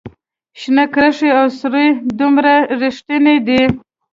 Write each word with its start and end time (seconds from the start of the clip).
شنه 0.59 0.85
کرښې 0.93 1.29
او 1.39 1.47
سورې 1.59 1.85
دومره 2.19 2.53
ریښتیني 2.81 3.37
دي 3.47 3.61